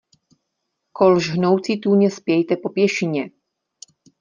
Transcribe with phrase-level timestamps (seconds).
[0.91, 3.31] Kol žhoucí tůně spějte po pěšině!